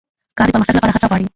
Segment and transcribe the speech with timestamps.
[0.37, 1.25] کار د پرمختګ لپاره هڅه غواړي